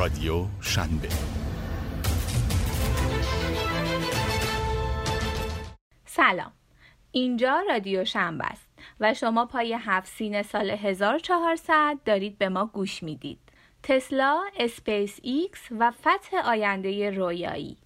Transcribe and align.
رادیو 0.00 0.46
شنبه. 0.60 1.08
سلام. 6.04 6.52
اینجا 7.12 7.62
رادیو 7.68 8.04
شنبه 8.04 8.44
است 8.44 8.68
و 9.00 9.14
شما 9.14 9.46
پای 9.46 9.76
هفت 9.80 10.08
سین 10.08 10.42
سال 10.42 10.70
1400 10.70 11.98
دارید 12.04 12.38
به 12.38 12.48
ما 12.48 12.66
گوش 12.66 13.02
می‌دید. 13.02 13.38
تسلا، 13.82 14.42
اسپیس 14.58 15.18
ایکس 15.22 15.68
و 15.78 15.90
فتح 15.90 16.36
آینده 16.44 17.10
رویایی. 17.10 17.76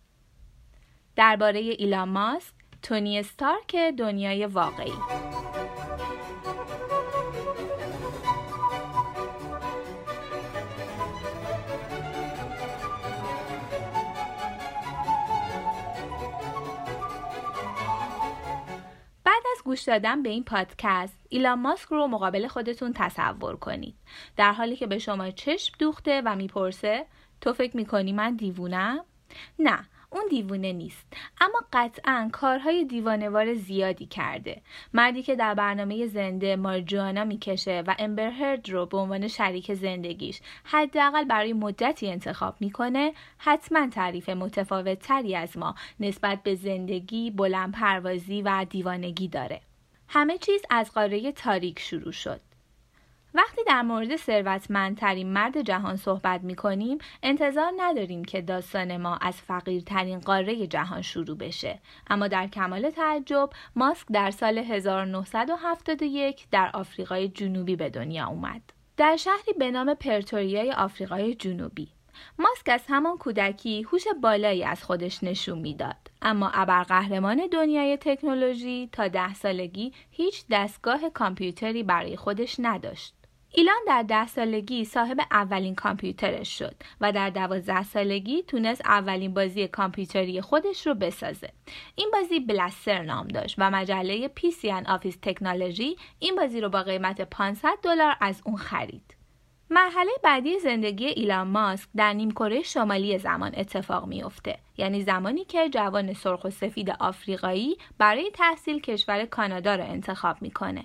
درباره 1.16 1.60
ایلان 1.60 2.08
ماسک، 2.08 2.54
تونی 2.82 3.18
استارک 3.18 3.76
دنیای 3.76 4.46
واقعی. 4.46 4.92
گوش 19.74 19.82
دادن 19.82 20.22
به 20.22 20.28
این 20.28 20.44
پادکست. 20.44 21.18
ایلان 21.28 21.60
ماسک 21.60 21.88
رو 21.88 22.06
مقابل 22.06 22.48
خودتون 22.48 22.92
تصور 22.92 23.56
کنید. 23.56 23.94
در 24.36 24.52
حالی 24.52 24.76
که 24.76 24.86
به 24.86 24.98
شما 24.98 25.30
چشم 25.30 25.74
دوخته 25.78 26.22
و 26.24 26.36
می‌پرسه 26.36 27.06
تو 27.40 27.52
فکر 27.52 27.76
می‌کنی 27.76 28.12
من 28.12 28.36
دیوونم؟ 28.36 29.04
نه 29.58 29.78
اون 30.10 30.22
دیوونه 30.30 30.72
نیست. 30.72 31.06
اما 31.40 31.60
قطعا 31.72 32.30
کارهای 32.32 32.84
دیوانوار 32.84 33.54
زیادی 33.54 34.06
کرده. 34.06 34.62
مردی 34.92 35.22
که 35.22 35.36
در 35.36 35.54
برنامه 35.54 36.06
زنده 36.06 36.56
مارجوانا 36.56 37.24
می‌کشه 37.24 37.82
و 37.86 37.94
امبرهرد 37.98 38.70
رو 38.70 38.86
به 38.86 38.98
عنوان 38.98 39.28
شریک 39.28 39.74
زندگیش 39.74 40.40
حداقل 40.64 41.24
برای 41.24 41.52
مدتی 41.52 42.10
انتخاب 42.10 42.56
می‌کنه 42.60 43.12
حتما 43.38 43.88
تعریف 43.88 44.28
متفاوت 44.28 44.98
تری 44.98 45.36
از 45.36 45.58
ما 45.58 45.74
نسبت 46.00 46.42
به 46.42 46.54
زندگی 46.54 47.30
بلند 47.30 47.72
پروازی 47.72 48.42
و 48.42 48.66
دیوانگی 48.70 49.28
داره. 49.28 49.60
همه 50.08 50.38
چیز 50.38 50.62
از 50.70 50.92
قاره 50.92 51.32
تاریک 51.32 51.78
شروع 51.78 52.12
شد. 52.12 52.40
وقتی 53.34 53.64
در 53.66 53.82
مورد 53.82 54.16
ثروتمندترین 54.16 55.32
مرد 55.32 55.60
جهان 55.60 55.96
صحبت 55.96 56.42
می 56.42 56.54
کنیم 56.54 56.98
انتظار 57.22 57.72
نداریم 57.76 58.24
که 58.24 58.40
داستان 58.40 58.96
ما 58.96 59.16
از 59.16 59.34
فقیرترین 59.34 60.18
قاره 60.18 60.66
جهان 60.66 61.02
شروع 61.02 61.36
بشه. 61.36 61.78
اما 62.10 62.28
در 62.28 62.46
کمال 62.46 62.90
تعجب 62.90 63.50
ماسک 63.76 64.06
در 64.12 64.30
سال 64.30 64.58
1971 64.58 66.46
در 66.50 66.70
آفریقای 66.74 67.28
جنوبی 67.28 67.76
به 67.76 67.90
دنیا 67.90 68.26
اومد. 68.26 68.62
در 68.96 69.16
شهری 69.16 69.52
به 69.58 69.70
نام 69.70 69.94
پرتوریای 69.94 70.72
آفریقای 70.72 71.34
جنوبی. 71.34 71.93
ماسک 72.38 72.68
از 72.68 72.82
همان 72.88 73.18
کودکی 73.18 73.82
هوش 73.82 74.04
بالایی 74.22 74.64
از 74.64 74.84
خودش 74.84 75.24
نشون 75.24 75.58
می‌داد 75.58 76.10
اما 76.22 76.50
ابرقهرمان 76.54 77.46
دنیای 77.52 77.96
تکنولوژی 77.96 78.88
تا 78.92 79.08
ده 79.08 79.34
سالگی 79.34 79.92
هیچ 80.10 80.44
دستگاه 80.50 81.10
کامپیوتری 81.10 81.82
برای 81.82 82.16
خودش 82.16 82.56
نداشت 82.58 83.14
ایلان 83.56 83.76
در 83.86 84.02
ده 84.02 84.26
سالگی 84.26 84.84
صاحب 84.84 85.20
اولین 85.30 85.74
کامپیوترش 85.74 86.58
شد 86.58 86.74
و 87.00 87.12
در 87.12 87.30
دوازده 87.30 87.82
سالگی 87.82 88.42
تونست 88.42 88.80
اولین 88.84 89.34
بازی 89.34 89.68
کامپیوتری 89.68 90.40
خودش 90.40 90.86
رو 90.86 90.94
بسازه. 90.94 91.50
این 91.94 92.10
بازی 92.12 92.40
بلستار 92.40 93.02
نام 93.02 93.28
داشت 93.28 93.54
و 93.58 93.70
مجله 93.70 94.30
اند 94.64 94.86
آفیس 94.86 95.18
تکنولوژی 95.22 95.96
این 96.18 96.36
بازی 96.36 96.60
رو 96.60 96.68
با 96.68 96.82
قیمت 96.82 97.20
500 97.20 97.68
دلار 97.82 98.16
از 98.20 98.42
اون 98.44 98.56
خرید. 98.56 99.13
مرحله 99.70 100.10
بعدی 100.22 100.58
زندگی 100.58 101.06
ایلان 101.06 101.48
ماسک 101.48 101.88
در 101.96 102.12
نیمکره 102.12 102.62
شمالی 102.62 103.18
زمان 103.18 103.52
اتفاق 103.56 104.06
میافته 104.06 104.58
یعنی 104.76 105.02
زمانی 105.02 105.44
که 105.44 105.68
جوان 105.68 106.12
سرخ 106.12 106.44
و 106.44 106.50
سفید 106.50 106.90
آفریقایی 106.90 107.76
برای 107.98 108.30
تحصیل 108.34 108.80
کشور 108.80 109.24
کانادا 109.24 109.74
را 109.74 109.84
انتخاب 109.84 110.42
می‌کنه 110.42 110.84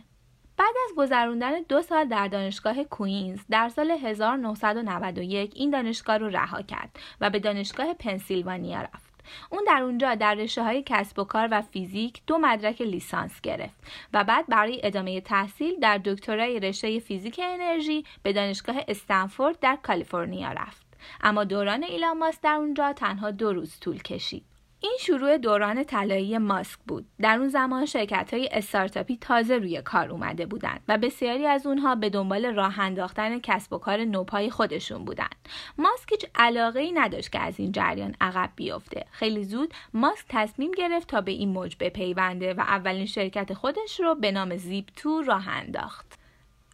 بعد 0.58 0.76
از 0.86 0.96
گذراندن 0.98 1.62
دو 1.62 1.82
سال 1.82 2.06
در 2.06 2.28
دانشگاه 2.28 2.84
کوینز 2.84 3.40
در 3.50 3.70
سال 3.70 3.92
1991 3.92 5.52
این 5.56 5.70
دانشگاه 5.70 6.18
رو 6.18 6.28
رها 6.28 6.62
کرد 6.62 7.00
و 7.22 7.30
به 7.30 7.40
دانشگاه 7.40 7.94
پنسیلوانیا 7.94 8.82
رفت. 8.82 9.09
اون 9.50 9.64
در 9.68 9.82
اونجا 9.82 10.16
در 10.16 10.34
رشته 10.34 10.64
های 10.64 10.84
کسب 10.86 11.20
و 11.20 11.24
کار 11.24 11.48
و 11.52 11.62
فیزیک 11.62 12.22
دو 12.28 12.38
مدرک 12.38 12.82
لیسانس 12.82 13.42
گرفت 13.42 13.76
و 14.14 14.24
بعد 14.24 14.48
برای 14.48 14.82
ادامه 14.84 15.22
تحصیل 15.22 15.80
در 15.80 15.98
دکترای 15.98 16.60
رشته 16.60 17.00
فیزیک 17.00 17.40
انرژی 17.44 18.06
به 18.24 18.34
دانشگاه 18.34 18.76
استنفورد 18.88 19.60
در 19.60 19.78
کالیفرنیا 19.84 20.52
رفت. 20.52 20.90
اما 21.22 21.44
دوران 21.44 21.84
ایلان 21.84 22.18
ماسک 22.18 22.42
در 22.42 22.54
اونجا 22.54 22.94
تنها 22.94 23.32
دو 23.32 23.54
روز 23.54 23.80
طول 23.80 24.02
کشید. 24.02 24.49
این 24.82 24.98
شروع 25.00 25.38
دوران 25.38 25.84
طلایی 25.84 26.38
ماسک 26.38 26.80
بود. 26.88 27.06
در 27.22 27.38
اون 27.38 27.50
زمان 27.50 27.86
شرکت 27.86 28.34
های 28.34 28.50
استارتاپی 28.52 29.18
تازه 29.22 29.58
روی 29.58 29.82
کار 29.82 30.10
اومده 30.10 30.46
بودند 30.46 30.82
و 30.88 30.98
بسیاری 30.98 31.46
از 31.46 31.68
اونها 31.68 31.96
به 31.96 32.10
دنبال 32.10 32.46
راه 32.46 32.80
انداختن 32.80 33.40
کسب 33.40 33.74
و 33.74 33.78
کار 33.78 33.98
نوپای 34.06 34.50
خودشون 34.50 35.06
بودند. 35.06 35.36
ماسک 35.78 36.12
هیچ 36.12 36.26
علاقه 36.36 36.80
ای 36.80 36.92
نداشت 36.92 37.32
که 37.32 37.40
از 37.40 37.60
این 37.60 37.72
جریان 37.72 38.16
عقب 38.22 38.50
بیفته. 38.56 39.06
خیلی 39.12 39.44
زود 39.44 39.74
ماسک 39.94 40.26
تصمیم 40.30 40.72
گرفت 40.72 41.08
تا 41.08 41.22
به 41.22 41.32
این 41.32 41.50
موج 41.50 41.76
بپیونده 41.80 42.54
و 42.54 42.60
اولین 42.60 43.06
شرکت 43.06 43.54
خودش 43.54 44.00
رو 44.00 44.16
به 44.16 44.32
نام 44.32 44.56
زیپ 44.56 44.86
تو 44.96 45.22
راه 45.22 45.48
انداخت. 45.48 46.19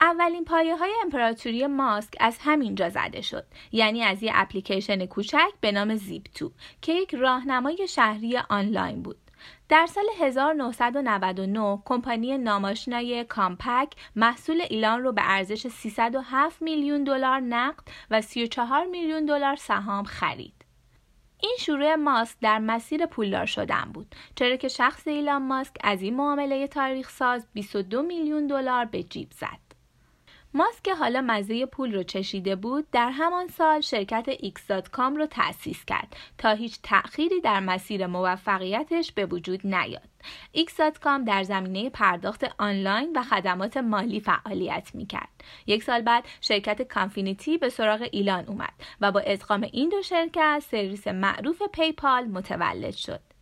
اولین 0.06 0.46
پایه 0.46 0.76
های 0.76 0.94
امپراتوری 1.04 1.68
ماسک 1.68 2.14
از 2.20 2.38
همینجا 2.42 2.90
زده 2.90 3.22
شد 3.22 3.46
یعنی 3.72 4.04
از 4.04 4.24
یه 4.24 4.32
اپلیکیشن 4.36 5.06
کوچک 5.06 5.52
به 5.62 5.72
نام 5.72 5.96
زیپ 5.96 6.24
تو 6.36 6.52
که 6.82 6.94
یک 6.94 7.16
راهنمای 7.16 7.88
شهری 7.88 8.38
آنلاین 8.38 9.02
بود 9.02 9.18
در 9.70 9.86
سال 9.86 10.04
1999 10.20 11.82
کمپانی 11.86 12.38
ناماشنای 12.38 13.24
کامپک 13.24 13.94
محصول 14.16 14.62
ایلان 14.70 15.04
رو 15.04 15.12
به 15.12 15.22
ارزش 15.26 15.68
307 15.68 16.62
میلیون 16.62 17.04
دلار 17.04 17.40
نقد 17.40 17.84
و 18.12 18.22
34 18.22 18.86
میلیون 18.86 19.26
دلار 19.26 19.56
سهام 19.56 20.06
خرید. 20.06 20.66
این 21.42 21.56
شروع 21.60 21.96
ماسک 21.96 22.38
در 22.42 22.60
مسیر 22.60 23.06
پولدار 23.06 23.46
شدن 23.46 23.92
بود 23.94 24.16
چرا 24.36 24.56
که 24.56 24.68
شخص 24.68 25.08
ایلان 25.08 25.42
ماسک 25.42 25.76
از 25.84 26.02
این 26.02 26.16
معامله 26.16 26.68
تاریخ 26.68 27.10
ساز 27.10 27.48
22 27.54 28.02
میلیون 28.02 28.48
دلار 28.48 28.86
به 28.86 29.04
جیب 29.04 29.32
زد. 29.32 29.65
ماسک 30.56 30.84
که 30.84 30.96
حالا 30.96 31.22
مزه 31.22 31.66
پول 31.66 31.96
رو 31.96 32.04
چشیده 32.04 32.56
بود 32.56 32.88
در 32.92 33.10
همان 33.10 33.48
سال 33.48 33.82
شرکت 33.82 34.36
X.com 34.36 35.18
رو 35.18 35.26
تأسیس 35.26 35.86
کرد 35.86 36.16
تا 36.38 36.52
هیچ 36.52 36.80
تأخیری 36.84 37.42
در 37.42 37.60
مسیر 37.60 38.08
موفقیتش 38.08 39.12
به 39.12 39.26
وجود 39.26 39.68
نیاد. 39.68 40.10
X.com 40.56 41.26
در 41.28 41.44
زمینه 41.44 41.90
پرداخت 41.90 42.46
آنلاین 42.58 43.18
و 43.18 43.24
خدمات 43.24 43.78
مالی 43.78 44.20
فعالیت 44.20 44.92
می‌کرد. 44.94 45.30
یک 45.68 45.84
سال 45.84 46.02
بعد 46.02 46.24
شرکت 46.42 46.82
کانفینیتی 46.82 47.58
به 47.58 47.70
سراغ 47.70 48.08
ایلان 48.12 48.46
اومد 48.46 48.74
و 49.02 49.12
با 49.12 49.20
ادغام 49.20 49.70
این 49.74 49.90
دو 49.90 50.02
شرکت 50.02 50.64
سرویس 50.72 51.08
معروف 51.08 51.62
پیپال 51.74 52.24
متولد 52.24 52.96
شد. 52.96 53.35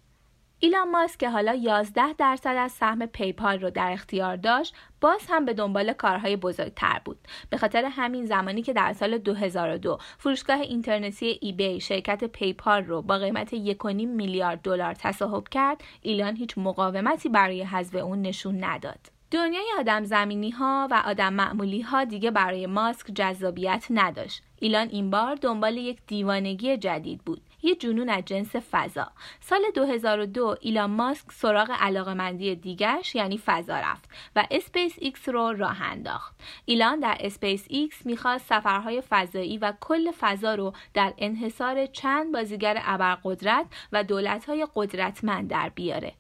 ایلان 0.64 0.92
ماسک 0.92 1.20
که 1.20 1.30
حالا 1.30 1.54
11 1.54 2.14
درصد 2.14 2.56
از 2.60 2.72
سهم 2.72 3.06
پیپال 3.06 3.60
رو 3.60 3.70
در 3.70 3.92
اختیار 3.92 4.36
داشت 4.36 4.76
باز 5.02 5.22
هم 5.30 5.46
به 5.46 5.54
دنبال 5.54 5.94
کارهای 5.94 6.36
بزرگتر 6.36 7.02
بود 7.06 7.18
به 7.50 7.58
خاطر 7.58 7.86
همین 7.86 8.26
زمانی 8.26 8.62
که 8.62 8.74
در 8.74 8.94
سال 8.94 9.18
2002 9.18 9.98
فروشگاه 10.18 10.60
اینترنتی 10.60 11.40
ایبی 11.42 11.80
شرکت 11.80 12.24
پیپال 12.24 12.84
رو 12.84 13.02
با 13.02 13.18
قیمت 13.18 13.56
1.5 13.56 13.86
میلیارد 13.94 14.62
دلار 14.62 14.94
تصاحب 14.94 15.48
کرد 15.48 15.84
ایلان 16.02 16.36
هیچ 16.36 16.58
مقاومتی 16.58 17.30
برای 17.30 17.64
حذف 17.64 17.96
اون 17.96 18.22
نشون 18.22 18.64
نداد 18.64 19.00
دنیای 19.32 19.66
آدم 19.80 20.04
زمینی 20.04 20.50
ها 20.50 20.88
و 20.92 21.04
آدم 21.06 21.34
معمولی 21.34 21.82
ها 21.82 22.04
دیگه 22.04 22.32
برای 22.32 22.68
ماسک 22.68 23.12
جذابیت 23.16 23.86
نداشت. 23.90 24.44
ایلان 24.60 24.90
این 24.90 25.10
بار 25.10 25.36
دنبال 25.36 25.78
یک 25.78 26.00
دیوانگی 26.08 26.78
جدید 26.78 27.22
بود. 27.26 27.42
یه 27.64 27.76
جنون 27.76 28.10
از 28.10 28.26
جنس 28.26 28.56
فضا. 28.56 29.12
سال 29.40 29.62
2002 29.76 30.56
ایلان 30.62 30.90
ماسک 30.90 31.32
سراغ 31.32 31.72
علاقمندی 31.80 32.56
دیگرش 32.56 33.16
یعنی 33.16 33.38
فضا 33.38 33.80
رفت 33.80 34.10
و 34.36 34.48
اسپیس 34.52 34.96
ایکس 35.00 35.30
رو 35.30 35.54
راه 35.54 35.82
انداخت. 35.82 36.36
ایلان 36.66 37.00
در 37.00 37.18
اسپیس 37.20 37.66
ایکس 37.70 38.06
می‌خواست 38.06 38.46
سفرهای 38.46 39.04
فضایی 39.10 39.58
و 39.58 39.74
کل 39.82 40.12
فضا 40.20 40.56
رو 40.56 40.74
در 40.94 41.14
انحصار 41.18 41.86
چند 41.86 42.32
بازیگر 42.32 42.82
ابرقدرت 42.84 43.66
و 43.92 44.04
دولتهای 44.04 44.68
قدرتمند 44.76 45.50
در 45.50 45.70
بیاره. 45.70 46.14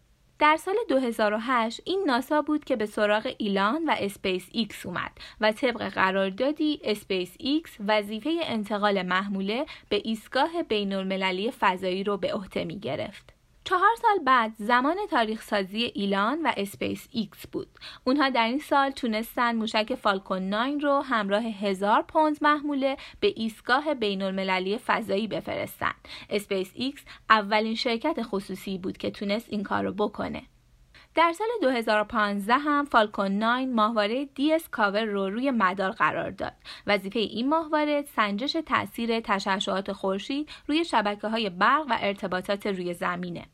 در 0.43 0.57
سال 0.57 0.75
2008 0.89 1.81
این 1.85 2.03
ناسا 2.07 2.41
بود 2.41 2.65
که 2.65 2.75
به 2.75 2.85
سراغ 2.85 3.33
ایلان 3.37 3.85
و 3.85 3.95
اسپیس 3.99 4.49
ایکس 4.51 4.85
اومد 4.85 5.11
و 5.41 5.51
طبق 5.51 5.89
قراردادی 5.89 6.79
اسپیس 6.83 7.35
ایکس 7.39 7.77
وظیفه 7.87 8.39
انتقال 8.43 9.01
محموله 9.01 9.65
به 9.89 10.01
ایستگاه 10.05 10.63
بین 10.63 10.93
المللی 10.93 11.51
فضایی 11.51 12.03
رو 12.03 12.17
به 12.17 12.33
عهده 12.33 12.63
می 12.63 12.79
گرفت. 12.79 13.32
چهار 13.65 13.95
سال 14.01 14.23
بعد 14.25 14.53
زمان 14.57 14.95
تاریخ 15.09 15.41
سازی 15.41 15.83
ایلان 15.83 16.41
و 16.41 16.51
اسپیس 16.57 17.07
ایکس 17.11 17.47
بود. 17.47 17.67
اونها 18.03 18.29
در 18.29 18.45
این 18.45 18.59
سال 18.59 18.89
تونستن 18.89 19.55
موشک 19.55 19.95
فالکون 19.95 20.49
9 20.49 20.77
رو 20.77 21.01
همراه 21.01 21.43
هزار 21.43 22.01
پوند 22.01 22.37
محموله 22.41 22.97
به 23.19 23.33
ایستگاه 23.35 23.93
بین 23.93 24.21
المللی 24.21 24.77
فضایی 24.77 25.27
بفرستن. 25.27 25.93
اسپیس 26.29 26.71
ایکس 26.73 27.01
اولین 27.29 27.75
شرکت 27.75 28.17
خصوصی 28.21 28.77
بود 28.77 28.97
که 28.97 29.11
تونست 29.11 29.45
این 29.49 29.63
کار 29.63 29.83
رو 29.83 29.93
بکنه. 29.93 30.43
در 31.15 31.33
سال 31.33 31.47
2015 31.61 32.53
هم 32.53 32.85
فالکون 32.85 33.43
9 33.43 33.65
ماهواره 33.65 34.25
دیسکاور 34.25 35.03
رو 35.03 35.29
روی 35.29 35.51
مدار 35.51 35.91
قرار 35.91 36.31
داد. 36.31 36.53
وظیفه 36.87 37.19
این 37.19 37.49
ماهواره 37.49 38.01
سنجش 38.15 38.57
تاثیر 38.65 39.19
تشعشعات 39.19 39.91
خورشید 39.91 40.49
روی 40.67 40.85
شبکه 40.85 41.27
های 41.27 41.49
برق 41.49 41.85
و 41.89 41.97
ارتباطات 42.01 42.67
روی 42.67 42.93
زمینه. 42.93 43.45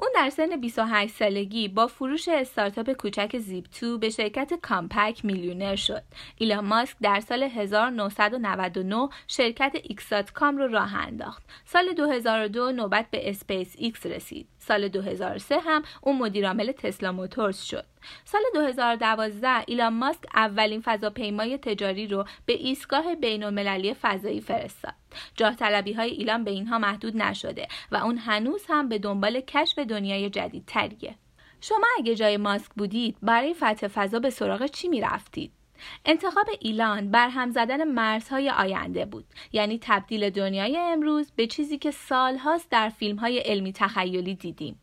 اون 0.00 0.10
در 0.14 0.30
سن 0.30 0.60
28 0.60 1.14
سالگی 1.14 1.68
با 1.68 1.86
فروش 1.86 2.28
استارتاپ 2.28 2.92
کوچک 2.92 3.38
زیپ 3.38 3.64
تو 3.80 3.98
به 3.98 4.10
شرکت 4.10 4.54
کامپک 4.62 5.24
میلیونر 5.24 5.76
شد. 5.76 6.02
ایلان 6.38 6.64
ماسک 6.64 6.96
در 7.02 7.20
سال 7.20 7.42
1999 7.42 9.08
شرکت 9.28 9.76
ایکس 9.82 10.15
دات 10.15 10.32
کام 10.32 10.56
رو 10.56 10.66
راه 10.66 10.94
انداخت. 10.94 11.42
سال 11.64 11.92
2002 11.92 12.72
نوبت 12.72 13.06
به 13.10 13.30
اسپیس 13.30 13.74
ایکس 13.78 14.06
رسید. 14.06 14.48
سال 14.68 14.88
2003 14.88 15.58
هم 15.60 15.82
اون 16.00 16.18
مدیرعامل 16.18 16.72
تسلا 16.72 17.12
موتورز 17.12 17.60
شد. 17.62 17.84
سال 18.24 18.40
2012 18.54 19.64
ایلان 19.66 19.94
ماسک 19.94 20.20
اولین 20.34 20.80
فضاپیمای 20.84 21.58
تجاری 21.58 22.06
رو 22.06 22.24
به 22.46 22.52
ایستگاه 22.52 23.14
بین 23.14 23.44
المللی 23.44 23.94
فضایی 23.94 24.40
فرستاد. 24.40 24.94
جاه 25.34 25.54
طلبی 25.54 25.92
های 25.92 26.10
ایلان 26.10 26.44
به 26.44 26.50
اینها 26.50 26.78
محدود 26.78 27.16
نشده 27.16 27.68
و 27.92 27.96
اون 27.96 28.18
هنوز 28.18 28.64
هم 28.68 28.88
به 28.88 28.98
دنبال 28.98 29.40
کشف 29.40 29.78
دنیای 29.78 30.30
جدیدتریه. 30.30 31.14
شما 31.60 31.86
اگه 31.98 32.14
جای 32.14 32.36
ماسک 32.36 32.72
بودید 32.76 33.16
برای 33.22 33.54
فتح 33.54 33.88
فضا 33.88 34.18
به 34.18 34.30
سراغ 34.30 34.66
چی 34.66 34.88
می 34.88 35.00
رفتید؟ 35.00 35.57
انتخاب 36.04 36.46
ایلان 36.60 37.10
بر 37.10 37.28
هم 37.28 37.50
زدن 37.50 37.84
مرزهای 37.84 38.50
آینده 38.50 39.04
بود. 39.04 39.24
یعنی 39.52 39.78
تبدیل 39.82 40.30
دنیای 40.30 40.76
امروز 40.76 41.30
به 41.30 41.46
چیزی 41.46 41.78
که 41.78 41.90
سالهاست 41.90 42.70
در 42.70 42.88
فیلمهای 42.88 43.38
علمی 43.38 43.72
تخیلی 43.72 44.34
دیدیم. 44.34 44.80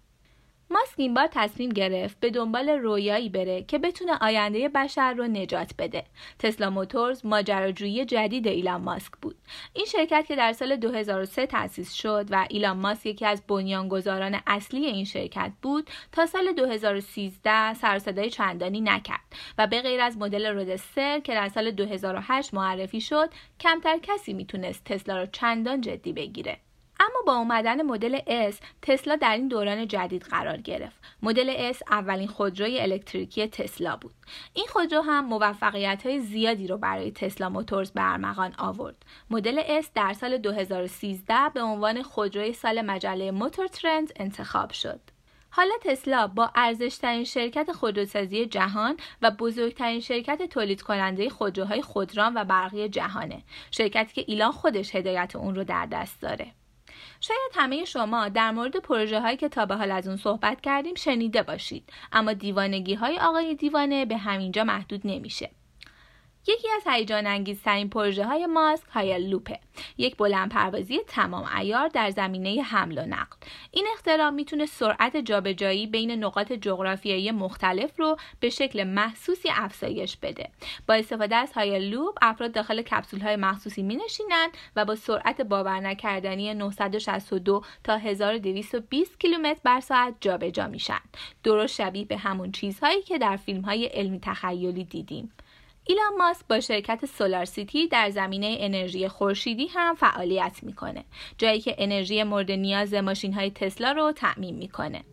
ماسک 0.70 0.94
این 0.98 1.14
بار 1.14 1.28
تصمیم 1.32 1.70
گرفت 1.70 2.20
به 2.20 2.30
دنبال 2.30 2.70
رویایی 2.70 3.30
بره 3.30 3.64
که 3.64 3.78
بتونه 3.78 4.18
آینده 4.22 4.70
بشر 4.70 5.14
رو 5.14 5.28
نجات 5.28 5.72
بده. 5.80 6.04
تسلا 6.40 6.70
موتورز 6.70 7.26
ماجراجویی 7.26 8.06
جدید 8.06 8.48
ایلان 8.48 8.82
ماسک 8.82 9.12
بود. 9.22 9.36
این 9.74 9.86
شرکت 9.86 10.26
که 10.28 10.36
در 10.36 10.54
سال 10.54 10.76
2003 10.76 11.46
تأسیس 11.46 11.94
شد 11.94 12.26
و 12.30 12.46
ایلان 12.50 12.78
ماسک 12.78 13.06
یکی 13.06 13.26
از 13.26 13.44
بنیانگذاران 13.48 14.40
اصلی 14.48 14.86
این 14.86 15.06
شرکت 15.06 15.52
بود، 15.62 15.90
تا 16.12 16.26
سال 16.26 16.52
2013 16.52 17.74
سر 17.74 18.00
صدای 18.00 18.30
چندانی 18.30 18.82
نکرد 18.82 19.36
و 19.58 19.68
به 19.68 19.82
غیر 19.82 20.02
از 20.02 20.18
مدل 20.18 20.46
رودستر 20.46 21.20
که 21.20 21.34
در 21.34 21.50
سال 21.50 21.72
2008 21.72 22.54
معرفی 22.54 23.02
شد، 23.02 23.30
کمتر 23.60 23.98
کسی 23.98 24.34
می‌تونست 24.34 24.84
تسلا 24.86 25.20
رو 25.22 25.26
چندان 25.32 25.82
جدی 25.82 26.14
بگیره. 26.14 26.58
اما 27.00 27.22
با 27.28 27.34
اومدن 27.34 27.82
مدل 27.82 28.20
S 28.52 28.56
تسلا 28.82 29.16
در 29.16 29.34
این 29.34 29.48
دوران 29.48 29.88
جدید 29.88 30.24
قرار 30.24 30.58
گرفت. 30.58 30.96
مدل 31.24 31.74
S 31.74 31.78
اولین 31.92 32.28
خودروی 32.28 32.80
الکتریکی 32.80 33.48
تسلا 33.48 33.96
بود. 33.96 34.14
این 34.54 34.66
خودرو 34.70 35.02
هم 35.02 35.26
موفقیت 35.26 36.06
های 36.06 36.20
زیادی 36.20 36.68
رو 36.68 36.78
برای 36.78 37.12
تسلا 37.12 37.50
موتورز 37.50 37.92
به 37.92 38.02
آورد. 38.58 38.96
مدل 39.30 39.82
S 39.82 39.86
در 39.96 40.14
سال 40.14 40.38
2013 40.38 41.34
به 41.54 41.62
عنوان 41.62 42.04
خودروی 42.04 42.54
سال 42.54 42.82
مجله 42.82 43.32
موتور 43.32 43.68
ترند 43.68 44.14
انتخاب 44.16 44.72
شد. 44.72 45.00
حالا 45.50 45.74
تسلا 45.82 46.28
با 46.28 46.52
ارزشترین 46.56 47.24
شرکت 47.24 47.72
خودروسازی 47.72 48.46
جهان 48.46 48.98
و 49.22 49.32
بزرگترین 49.32 50.00
شرکت 50.00 50.50
تولید 50.50 50.82
کننده 50.82 51.30
خودروهای 51.30 51.82
خودران 51.82 52.34
و 52.38 52.44
برقی 52.44 52.90
جهانه. 52.90 53.44
شرکتی 53.72 54.14
که 54.14 54.24
ایلان 54.28 54.52
خودش 54.52 54.96
هدایت 54.96 55.36
اون 55.36 55.56
رو 55.56 55.64
در 55.64 55.86
دست 55.86 56.22
داره. 56.22 56.52
شاید 57.22 57.52
همه 57.56 57.86
شما 57.86 58.30
در 58.30 58.52
مورد 58.52 58.78
پروژه 58.78 59.20
هایی 59.20 59.38
که 59.38 59.50
تا 59.50 59.66
به 59.66 59.76
حال 59.76 59.92
از 59.92 60.08
اون 60.08 60.18
صحبت 60.18 60.62
کردیم 60.62 60.96
شنیده 60.96 61.44
باشید 61.44 61.90
اما 62.12 62.34
دیوانگی 62.34 62.94
های 62.94 63.20
آقای 63.20 63.56
دیوانه 63.56 64.06
به 64.06 64.18
همینجا 64.18 64.64
محدود 64.64 65.02
نمیشه. 65.04 65.50
یکی 66.48 66.68
از 66.76 66.84
هیجان 66.88 67.28
انگیزترین 67.28 67.90
پروژه 67.90 68.26
های 68.26 68.46
ماسک 68.46 68.88
های 68.88 69.28
لوپه. 69.28 69.60
یک 69.98 70.18
بلند 70.18 70.52
پروازی 70.52 71.00
تمام 71.08 71.46
ایار 71.58 71.88
در 71.88 72.10
زمینه 72.10 72.62
حمل 72.62 72.98
و 72.98 73.06
نقل. 73.06 73.38
این 73.72 73.88
اختراع 73.94 74.30
می‌تونه 74.30 74.66
سرعت 74.66 75.18
جابجایی 75.18 75.88
بین 75.88 76.12
نقاط 76.12 76.54
جغرافیایی 76.54 77.32
مختلف 77.32 78.00
رو 78.00 78.18
به 78.40 78.50
شکل 78.50 78.84
محسوسی 78.84 79.50
افزایش 79.52 80.18
بده. 80.18 80.50
با 80.88 80.94
استفاده 80.94 81.36
از 81.36 81.54
های 81.54 81.90
لوپ 81.90 82.18
افراد 82.22 82.52
داخل 82.52 82.82
کپسول 82.82 83.20
های 83.20 83.36
مخصوصی 83.36 83.84
می 83.84 83.96
نشینند 83.96 84.50
و 84.76 84.86
با 84.86 84.96
سرعت 84.96 85.42
باور 85.42 85.80
نکردنی 85.80 86.54
962 86.54 87.62
تا 87.84 87.98
1220 87.98 89.20
کیلومتر 89.20 89.60
بر 89.64 89.80
ساعت 89.80 90.16
جابجا 90.22 90.68
میشن. 90.68 91.00
درست 91.44 91.76
شبیه 91.76 92.06
به 92.06 92.18
همون 92.18 92.52
چیزهایی 92.52 93.02
که 93.02 93.18
در 93.18 93.38
فیلم 93.38 93.62
های 93.62 93.86
علمی 93.86 94.20
تخیلی 94.20 94.84
دیدیم. 94.84 95.32
ایلان 95.88 96.18
ماسک 96.18 96.48
با 96.50 96.60
شرکت 96.60 97.06
سولار 97.06 97.46
سیتی 97.46 97.88
در 97.88 98.10
زمینه 98.10 98.58
انرژی 98.60 99.08
خورشیدی 99.08 99.68
هم 99.68 99.96
فعالیت 99.96 100.60
می‌کنه 100.64 101.06
جایی 101.38 101.62
که 101.62 101.76
انرژی 101.78 102.24
مورد 102.24 102.52
نیاز 102.52 102.94
ماشین 102.94 103.34
های 103.34 103.52
تسلا 103.52 103.92
رو 103.92 104.12
تأمین 104.12 104.56
می‌کنه. 104.56 105.04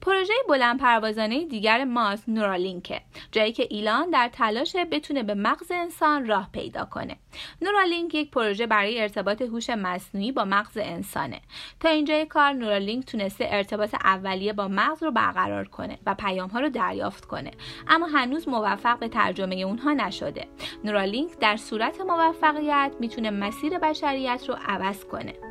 پروژه 0.00 0.32
بلند 0.48 0.80
پروازانه 0.80 1.44
دیگر 1.44 1.84
ماس 1.84 2.28
نورالینکه 2.28 3.00
جایی 3.32 3.52
که 3.52 3.66
ایلان 3.70 4.10
در 4.10 4.28
تلاش 4.32 4.76
بتونه 4.76 5.22
به 5.22 5.34
مغز 5.34 5.70
انسان 5.70 6.26
راه 6.26 6.48
پیدا 6.52 6.84
کنه. 6.84 7.16
نورالینک 7.62 8.14
یک 8.14 8.30
پروژه 8.30 8.66
برای 8.66 9.00
ارتباط 9.00 9.42
هوش 9.42 9.70
مصنوعی 9.70 10.32
با 10.32 10.44
مغز 10.44 10.78
انسانه. 10.80 11.40
تا 11.80 11.88
اینجای 11.88 12.26
کار 12.26 12.52
نورالینک 12.52 13.06
تونسته 13.06 13.46
ارتباط 13.48 13.94
اولیه 13.94 14.52
با 14.52 14.68
مغز 14.68 15.02
رو 15.02 15.10
برقرار 15.10 15.68
کنه 15.68 15.98
و 16.06 16.14
پیام 16.14 16.50
ها 16.50 16.60
رو 16.60 16.68
دریافت 16.68 17.24
کنه. 17.24 17.50
اما 17.88 18.06
هنوز 18.06 18.48
موفق 18.48 18.98
به 18.98 19.08
ترجمه 19.08 19.54
اونها 19.54 19.92
نشده. 19.92 20.48
نورالینک 20.84 21.38
در 21.38 21.56
صورت 21.56 22.00
موفقیت 22.00 22.92
می‌تونه 23.00 23.30
مسیر 23.30 23.78
بشریت 23.78 24.44
رو 24.48 24.56
عوض 24.68 25.04
کنه. 25.04 25.47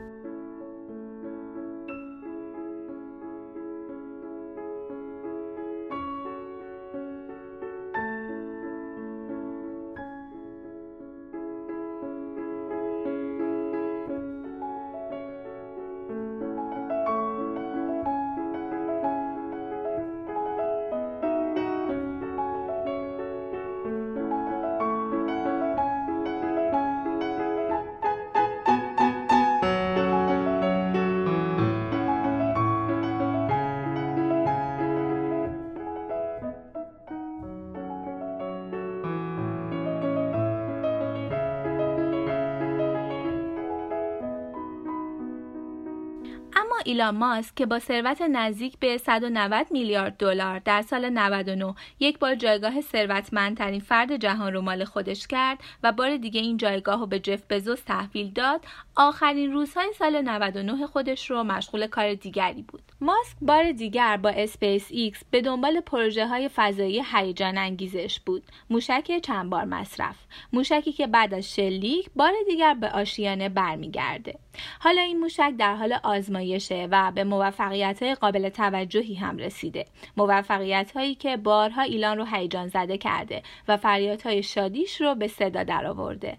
ایلان 46.88 47.18
ماسک 47.18 47.56
که 47.56 47.66
با 47.66 47.80
ثروت 47.80 48.22
نزدیک 48.22 48.80
به 48.80 48.98
190 48.98 49.68
میلیارد 49.72 50.18
دلار 50.18 50.60
در 50.60 50.82
سال 50.82 51.10
99 51.10 51.76
یک 52.00 52.20
بار 52.20 52.36
جایگاه 52.36 52.82
ثروتمندترین 52.82 53.80
فرد 53.80 54.16
جهان 54.16 54.54
رو 54.54 54.62
مال 54.62 54.86
خودش 54.86 55.28
کرد 55.28 55.60
و 55.84 55.92
بار 55.92 56.18
دیگه 56.18 56.42
این 56.42 56.58
جایگاه 56.58 57.00
رو 57.00 57.06
به 57.06 57.20
جف 57.20 57.42
بزوس 57.50 57.82
تحویل 57.82 58.32
داد 58.32 58.66
آخرین 58.96 59.54
روزهای 59.54 59.94
سال 60.00 60.22
99 60.22 60.88
خودش 60.88 61.32
رو 61.32 61.44
مشغول 61.44 61.88
کار 61.88 62.14
دیگری 62.14 62.62
بود. 62.62 62.82
ماسک 63.02 63.38
بار 63.42 63.72
دیگر 63.72 64.18
با 64.18 64.30
اسپیس 64.30 64.88
ایکس 64.90 65.24
به 65.32 65.42
دنبال 65.42 65.80
پروژه 65.80 66.28
های 66.28 66.50
فضایی 66.56 67.04
هیجان 67.14 67.58
انگیزش 67.58 68.20
بود. 68.20 68.44
موشک 68.70 69.20
چند 69.24 69.50
بار 69.50 69.66
مصرف. 69.66 70.16
موشکی 70.54 70.92
که 70.92 71.08
بعد 71.08 71.34
از 71.34 71.56
شلیک 71.56 72.10
بار 72.16 72.32
دیگر 72.48 72.74
به 72.74 72.90
آشیانه 72.90 73.50
برمیگرده. 73.50 74.36
حالا 74.80 75.02
این 75.02 75.20
موشک 75.20 75.54
در 75.58 75.76
حال 75.76 76.00
آزمایشه 76.04 76.88
و 76.92 77.12
به 77.16 77.24
موفقیت 77.24 78.04
های 78.04 78.16
قابل 78.16 78.50
توجهی 78.50 79.16
هم 79.16 79.38
رسیده. 79.38 79.86
موفقیت 80.18 80.92
هایی 80.92 81.16
که 81.16 81.38
بارها 81.38 81.82
ایلان 81.82 82.18
رو 82.18 82.26
هیجان 82.26 82.68
زده 82.68 82.98
کرده 82.98 83.44
و 83.68 83.78
فریادهای 83.78 84.44
شادیش 84.44 85.02
رو 85.02 85.16
به 85.16 85.28
صدا 85.28 85.64
درآورده 85.64 86.38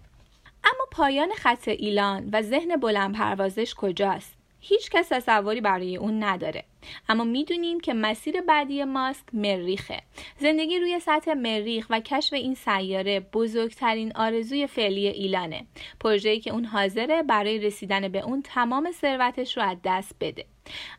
اما 0.63 0.85
پایان 0.91 1.29
خط 1.35 1.67
ایلان 1.67 2.29
و 2.33 2.41
ذهن 2.41 2.75
بلند 2.75 3.15
پروازش 3.15 3.73
کجاست؟ 3.75 4.37
هیچ 4.59 4.89
کس 4.89 5.09
تصوری 5.09 5.61
برای 5.61 5.97
اون 5.97 6.23
نداره. 6.23 6.63
اما 7.09 7.23
می‌دونیم 7.23 7.79
که 7.79 7.93
مسیر 7.93 8.41
بعدی 8.41 8.83
ماسک 8.83 9.23
مریخه. 9.33 10.01
زندگی 10.37 10.79
روی 10.79 10.99
سطح 10.99 11.33
مریخ 11.33 11.87
و 11.89 11.99
کشف 11.99 12.33
این 12.33 12.55
سیاره 12.55 13.19
بزرگترین 13.19 14.11
آرزوی 14.15 14.67
فعلی 14.67 15.07
ایلانه. 15.07 15.65
پروژه‌ای 15.99 16.39
که 16.39 16.51
اون 16.51 16.65
حاضره 16.65 17.23
برای 17.23 17.59
رسیدن 17.59 18.07
به 18.07 18.19
اون 18.19 18.41
تمام 18.41 18.91
ثروتش 18.91 19.57
رو 19.57 19.63
از 19.63 19.77
دست 19.83 20.15
بده. 20.19 20.45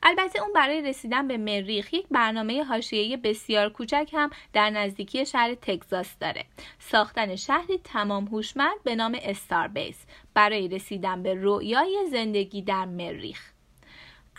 البته 0.02 0.42
اون 0.42 0.52
برای 0.52 0.82
رسیدن 0.82 1.28
به 1.28 1.36
مریخ 1.36 1.94
یک 1.94 2.06
برنامه 2.10 2.64
حاشیه‌ای 2.64 3.16
بسیار 3.16 3.68
کوچک 3.68 4.10
هم 4.12 4.30
در 4.52 4.70
نزدیکی 4.70 5.26
شهر 5.26 5.54
تگزاس 5.54 6.18
داره. 6.20 6.44
ساختن 6.78 7.36
شهری 7.36 7.78
تمام 7.84 8.24
هوشمند 8.24 8.82
به 8.84 8.94
نام 8.94 9.18
استار 9.22 9.68
بیس 9.68 10.06
برای 10.34 10.68
رسیدن 10.68 11.22
به 11.22 11.34
رویای 11.34 12.06
زندگی 12.10 12.62
در 12.62 12.84
مریخ. 12.84 13.52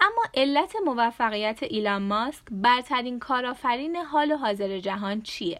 اما 0.01 0.23
علت 0.33 0.75
موفقیت 0.85 1.63
ایلان 1.63 2.01
ماسک 2.01 2.43
برترین 2.51 3.19
کارآفرین 3.19 3.95
حال 3.95 4.31
حاضر 4.31 4.79
جهان 4.79 5.21
چیه 5.21 5.59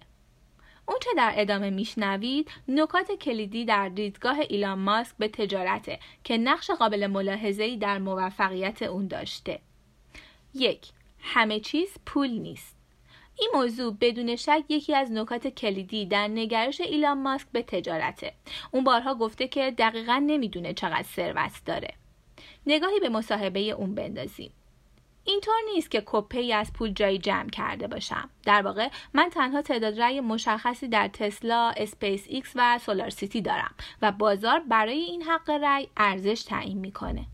اونچه 0.85 1.09
در 1.17 1.33
ادامه 1.35 1.69
میشنوید 1.69 2.51
نکات 2.67 3.11
کلیدی 3.11 3.65
در 3.65 3.89
دیدگاه 3.89 4.39
ایلان 4.39 4.79
ماسک 4.79 5.15
به 5.17 5.27
تجارته 5.27 5.99
که 6.23 6.37
نقش 6.37 6.71
قابل 6.71 7.07
ملاحظه‌ای 7.07 7.77
در 7.77 7.97
موفقیت 7.97 8.81
اون 8.81 9.07
داشته. 9.07 9.59
یک 10.53 10.87
همه 11.19 11.59
چیز 11.59 11.89
پول 12.05 12.29
نیست. 12.29 12.75
این 13.39 13.49
موضوع 13.53 13.97
بدون 14.01 14.35
شک 14.35 14.63
یکی 14.69 14.95
از 14.95 15.11
نکات 15.11 15.47
کلیدی 15.47 16.05
در 16.05 16.27
نگرش 16.27 16.81
ایلان 16.81 17.21
ماسک 17.21 17.47
به 17.51 17.61
تجارته. 17.61 18.33
اون 18.71 18.83
بارها 18.83 19.15
گفته 19.15 19.47
که 19.47 19.71
دقیقا 19.71 20.23
نمی‌دونه 20.27 20.73
چقدر 20.73 21.03
ثروت 21.03 21.61
داره. 21.65 21.93
نگاهی 22.65 22.99
به 22.99 23.09
مصاحبه 23.09 23.59
اون 23.59 23.95
بندازیم. 23.95 24.51
اینطور 25.23 25.55
نیست 25.73 25.91
که 25.91 26.03
کپه‌ای 26.05 26.53
از 26.53 26.73
پول 26.73 26.93
جایی 26.93 27.17
جمع 27.17 27.49
کرده 27.49 27.87
باشم. 27.87 28.29
در 28.45 28.61
واقع 28.61 28.89
من 29.13 29.29
تنها 29.29 29.61
تعداد 29.61 30.01
رأی 30.01 30.19
مشخصی 30.19 30.87
در 30.87 31.07
تسلا، 31.07 31.73
اسپیس 31.77 32.25
ایکس 32.27 32.51
و 32.55 32.79
سولار 32.79 33.09
سیتی 33.09 33.41
دارم 33.41 33.73
و 34.01 34.11
بازار 34.11 34.59
برای 34.59 34.99
این 34.99 35.21
حق 35.23 35.49
رأی 35.49 35.87
ارزش 35.97 36.43
تعیین 36.43 36.77
می‌کنه. 36.77 37.25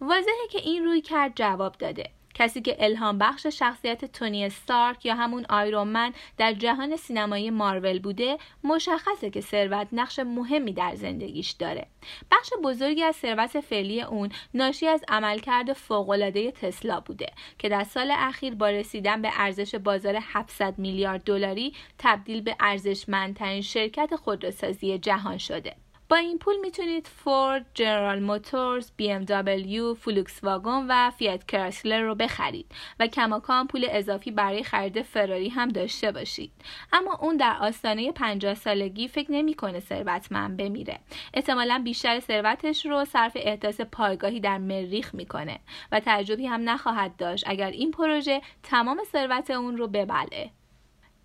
واضحه 0.00 0.48
که 0.50 0.58
این 0.58 0.84
روی 0.84 1.00
کرد 1.00 1.32
جواب 1.34 1.76
داده. 1.78 2.10
کسی 2.34 2.60
که 2.60 2.76
الهام 2.78 3.18
بخش 3.18 3.46
شخصیت 3.46 4.04
تونی 4.04 4.44
استارک 4.44 5.06
یا 5.06 5.14
همون 5.14 5.46
آیرون 5.48 6.12
در 6.36 6.52
جهان 6.52 6.96
سینمایی 6.96 7.50
مارول 7.50 7.98
بوده 7.98 8.38
مشخصه 8.64 9.30
که 9.30 9.40
ثروت 9.40 9.88
نقش 9.92 10.18
مهمی 10.18 10.72
در 10.72 10.94
زندگیش 10.94 11.50
داره. 11.50 11.86
بخش 12.32 12.50
بزرگی 12.64 13.02
از 13.02 13.16
ثروت 13.16 13.60
فعلی 13.60 14.02
اون 14.02 14.28
ناشی 14.54 14.86
از 14.86 15.04
عملکرد 15.08 15.72
فوقالعاده 15.72 16.50
تسلا 16.50 17.00
بوده 17.00 17.26
که 17.58 17.68
در 17.68 17.84
سال 17.84 18.10
اخیر 18.16 18.54
با 18.54 18.68
رسیدن 18.68 19.22
به 19.22 19.30
ارزش 19.36 19.74
بازار 19.74 20.18
700 20.22 20.78
میلیارد 20.78 21.24
دلاری 21.24 21.74
تبدیل 21.98 22.40
به 22.40 22.56
ارزشمندترین 22.60 23.62
شرکت 23.62 24.16
خودروسازی 24.16 24.98
جهان 24.98 25.38
شده. 25.38 25.76
با 26.10 26.16
این 26.16 26.38
پول 26.38 26.54
می‌تونید 26.62 27.06
فورد، 27.06 27.66
جنرال 27.74 28.20
موتورز، 28.20 28.90
بی 28.96 29.12
ام 29.12 29.24
دبلیو، 29.24 29.94
فولکس 29.94 30.44
واگن 30.44 30.86
و 30.88 31.10
فیات 31.10 31.46
کراسلر 31.46 32.00
رو 32.00 32.14
بخرید 32.14 32.66
و 33.00 33.06
کماکان 33.06 33.66
پول 33.66 33.86
اضافی 33.90 34.30
برای 34.30 34.62
خرید 34.62 35.02
فراری 35.02 35.48
هم 35.48 35.68
داشته 35.68 36.12
باشید. 36.12 36.52
اما 36.92 37.18
اون 37.20 37.36
در 37.36 37.56
آستانه 37.60 38.12
50 38.12 38.54
سالگی 38.54 39.08
فکر 39.08 39.32
نمی‌کنه 39.32 39.80
ثروتمند 39.80 40.56
بمیره. 40.56 41.00
احتمالا 41.34 41.80
بیشتر 41.84 42.20
ثروتش 42.20 42.86
رو 42.86 43.04
صرف 43.04 43.32
احداث 43.40 43.80
پایگاهی 43.80 44.40
در 44.40 44.58
مریخ 44.58 45.14
می‌کنه 45.14 45.58
و 45.92 46.00
تعجبی 46.00 46.46
هم 46.46 46.70
نخواهد 46.70 47.16
داشت 47.16 47.44
اگر 47.46 47.70
این 47.70 47.90
پروژه 47.90 48.40
تمام 48.62 49.00
ثروت 49.12 49.50
اون 49.50 49.76
رو 49.76 49.88
ببلعه. 49.88 50.50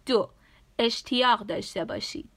دو 0.05 0.29
اشتیاق 0.79 1.39
داشته 1.39 1.85
باشید. 1.85 2.34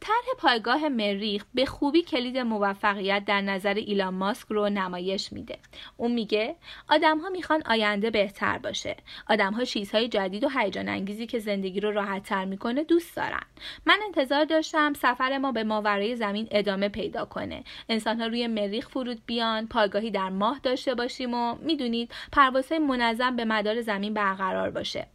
طرح 0.00 0.34
پایگاه 0.38 0.88
مریخ 0.88 1.44
به 1.54 1.66
خوبی 1.66 2.02
کلید 2.02 2.38
موفقیت 2.38 3.24
در 3.26 3.40
نظر 3.40 3.74
ایلان 3.74 4.14
ماسک 4.14 4.48
رو 4.48 4.68
نمایش 4.68 5.32
میده. 5.32 5.58
اون 5.96 6.12
میگه 6.12 6.56
آدم 6.88 7.18
ها 7.18 7.28
می‌خوان 7.28 7.62
آینده 7.66 8.10
بهتر 8.10 8.58
باشه. 8.58 8.96
آدم 9.28 9.52
ها 9.52 9.64
چیزهای 9.64 10.08
جدید 10.08 10.44
و 10.44 10.48
هیجان 10.48 10.88
انگیزی 10.88 11.26
که 11.26 11.38
زندگی 11.38 11.80
رو 11.80 11.90
راحت 11.90 12.22
تر 12.22 12.44
می‌کنه 12.44 12.84
دوست 12.84 13.16
دارن. 13.16 13.42
من 13.86 13.98
انتظار 14.06 14.44
داشتم 14.44 14.92
سفر 14.92 15.38
ما 15.38 15.52
به 15.52 15.64
ماورای 15.64 16.16
زمین 16.16 16.48
ادامه 16.50 16.88
پیدا 16.88 17.24
کنه. 17.24 17.64
انسان 17.88 18.20
ها 18.20 18.26
روی 18.26 18.46
مریخ 18.46 18.88
فرود 18.88 19.26
بیان، 19.26 19.66
پایگاهی 19.66 20.10
در 20.10 20.28
ماه 20.28 20.60
داشته 20.62 20.94
باشیم 20.94 21.34
و 21.34 21.54
می‌دونید 21.54 22.12
پروازهای 22.32 22.78
منظم 22.78 23.36
به 23.36 23.44
مدار 23.44 23.80
زمین 23.80 24.14
برقرار 24.14 24.70
باشه. 24.70 25.06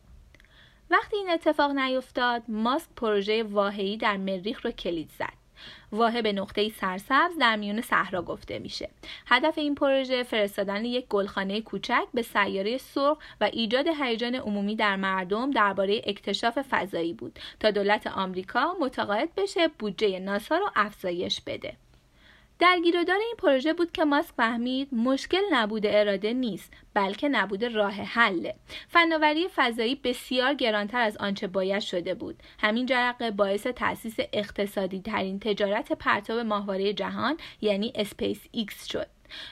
وقتی 0.90 1.18
این 1.18 1.30
اتفاق 1.30 1.72
نیفتاد 1.72 2.44
ماسک 2.48 2.90
پروژه 2.96 3.44
واهی 3.44 3.98
در 3.98 4.18
مریخ 4.18 4.66
رو 4.66 4.72
کلید 4.72 5.10
زد. 5.20 5.46
واحه 5.92 6.22
به 6.22 6.34
نقطه 6.34 6.70
سرسبز 6.70 7.38
در 7.40 7.56
میون 7.56 7.82
صحرا 7.82 8.22
گفته 8.22 8.60
میشه. 8.60 8.90
هدف 9.26 9.58
این 9.58 9.76
پروژه 9.76 10.24
فرستادن 10.24 10.86
یک 10.86 11.08
گلخانه 11.08 11.62
کوچک 11.62 12.04
به 12.14 12.22
سیاره 12.22 12.78
سرخ 12.78 13.18
و 13.42 13.50
ایجاد 13.54 13.88
هیجان 13.88 14.36
عمومی 14.36 14.76
در 14.76 14.96
مردم 14.96 15.52
درباره 15.52 16.02
اکتشاف 16.06 16.60
فضایی 16.70 17.14
بود 17.14 17.40
تا 17.60 17.72
دولت 17.72 18.08
آمریکا 18.08 18.76
متقاعد 18.82 19.36
بشه 19.36 19.68
بودجه 19.68 20.20
ناسا 20.20 20.58
رو 20.58 20.70
افزایش 20.76 21.42
بده. 21.42 21.74
در 22.60 22.80
گیرودار 22.84 23.18
این 23.18 23.36
پروژه 23.38 23.74
بود 23.74 23.92
که 23.92 24.06
ماسک 24.06 24.34
فهمید 24.38 24.94
مشکل 24.94 25.42
نبود 25.52 25.86
اراده 25.86 26.34
نیست 26.34 26.74
بلکه 26.94 27.30
نبود 27.30 27.64
راه 27.64 27.94
حله 27.94 28.56
فناوری 28.88 29.48
فضایی 29.56 29.96
بسیار 29.96 30.54
گرانتر 30.54 31.02
از 31.02 31.18
آنچه 31.18 31.48
باید 31.48 31.80
شده 31.80 32.14
بود. 32.14 32.44
همین 32.60 32.86
جرقه 32.86 33.32
باعث 33.32 33.68
تأسیس 33.68 34.16
اقتصادی 34.34 35.02
ترین 35.02 35.40
تجارت 35.40 35.94
پرتاب 35.94 36.40
ماهواره 36.40 36.94
جهان 36.94 37.38
یعنی 37.62 37.94
اسپیس 37.96 38.42
ایکس 38.52 38.88
شد. 38.88 39.08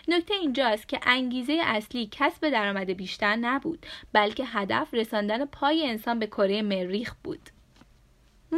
نکته 0.08 0.34
اینجاست 0.34 0.88
که 0.88 1.00
انگیزه 1.04 1.60
اصلی 1.64 2.10
کسب 2.12 2.50
درآمد 2.50 2.90
بیشتر 2.90 3.36
نبود 3.36 3.86
بلکه 4.14 4.46
هدف 4.46 4.94
رساندن 4.94 5.46
پای 5.46 5.88
انسان 5.88 6.20
به 6.20 6.28
کره 6.28 6.62
مریخ 6.62 7.16
بود. 7.24 7.50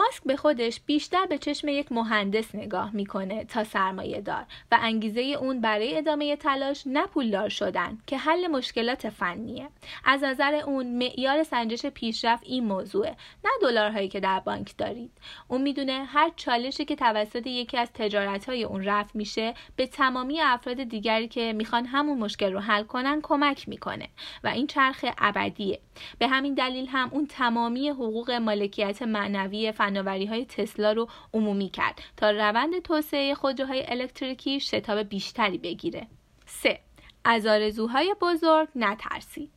ماسک 0.06 0.24
به 0.24 0.36
خودش 0.36 0.82
بیشتر 0.86 1.26
به 1.26 1.38
چشم 1.38 1.68
یک 1.68 1.92
مهندس 1.92 2.56
نگاه 2.56 2.96
می‌کنه 2.96 3.44
تا 3.44 3.64
سرمایه 3.64 4.22
دار 4.22 4.46
و 4.72 4.78
انگیزه 4.82 5.22
اون 5.22 5.62
برای 5.62 5.98
ادامه 5.98 6.36
تلاش 6.36 6.84
نه 6.86 7.06
پولدار 7.06 7.50
شدن 7.50 7.98
که 8.08 8.18
حل 8.18 8.48
مشکلات 8.48 9.10
فنیه. 9.10 9.68
از 10.06 10.24
نظر 10.24 10.54
اون 10.54 10.88
معیار 10.98 11.44
سنجش 11.44 11.86
پیشرفت 11.86 12.44
این 12.44 12.64
موضوعه 12.64 13.16
نه 13.46 13.52
دلارهایی 13.62 14.08
که 14.08 14.20
در 14.20 14.40
بانک 14.40 14.78
دارید. 14.78 15.12
اون 15.48 15.62
می‌دونه 15.62 16.04
هر 16.04 16.32
چالشی 16.36 16.86
که 16.86 16.96
توسط 16.96 17.48
یکی 17.48 17.78
از 17.78 17.94
تجارتهای 17.94 18.64
اون 18.64 18.84
رفت 18.84 19.16
میشه 19.16 19.54
به 19.76 19.88
تمامی 19.88 20.42
افراد 20.42 20.84
دیگری 20.84 21.28
که 21.28 21.54
می‌خوان 21.54 21.86
همون 21.86 22.18
مشکل 22.18 22.54
رو 22.54 22.60
حل 22.60 22.84
کنن 22.84 23.20
کمک 23.24 23.70
می‌کنه 23.70 24.10
و 24.44 24.48
این 24.48 24.68
چرخ 24.68 25.06
ابدیه. 25.18 25.80
به 26.20 26.28
همین 26.28 26.54
دلیل 26.54 26.88
هم 26.88 27.10
اون 27.12 27.28
تمامی 27.28 27.90
حقوق 27.90 28.32
مالکیت 28.32 29.02
معنوی 29.02 29.72
فناوری 29.96 30.26
های 30.26 30.46
تسلا 30.46 30.92
رو 30.92 31.08
عمومی 31.34 31.70
کرد 31.70 32.02
تا 32.18 32.32
روند 32.32 32.80
توسعه 32.80 33.36
خودروهای 33.36 33.86
الکتریکی 33.88 34.60
شتاب 34.60 35.00
بیشتری 35.00 35.58
بگیره. 35.58 36.08
3. 36.46 36.80
از 37.24 37.46
آرزوهای 37.46 38.16
بزرگ 38.22 38.68
نترسید. 38.76 39.52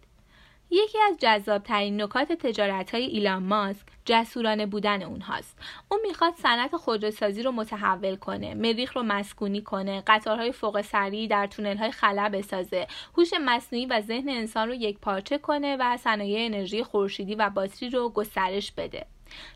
یکی 0.71 0.99
از 0.99 1.17
جذابترین 1.19 2.03
نکات 2.03 2.33
تجارت 2.33 2.95
های 2.95 3.03
ایلان 3.03 3.43
ماسک 3.43 3.87
جسورانه 4.05 4.67
بودن 4.67 5.03
اونهاست. 5.03 5.59
اون 5.91 6.01
می‌خواد 6.09 6.35
صنعت 6.35 6.77
خودروسازی 6.77 7.43
رو 7.43 7.53
متحول 7.53 8.17
کنه، 8.17 8.55
مریخ 8.55 8.97
رو 8.97 9.03
مسکونی 9.03 9.63
کنه، 9.63 10.03
قطارهای 10.07 10.53
فوق 10.53 10.81
سریع 10.81 11.29
در 11.29 11.49
های 11.79 11.91
خلا 11.91 12.29
بسازه، 12.29 12.87
هوش 13.17 13.31
مصنوعی 13.45 13.87
و 13.87 14.01
ذهن 14.01 14.29
انسان 14.29 14.69
رو 14.69 14.75
یک 14.75 14.99
پارچه 14.99 15.39
کنه 15.39 15.77
و 15.81 15.97
صنایع 15.97 16.47
انرژی 16.47 16.83
خورشیدی 16.83 17.35
و 17.35 17.51
باتری 17.51 17.91
رو 17.91 18.09
گسترش 18.09 18.73
بده. 18.73 19.07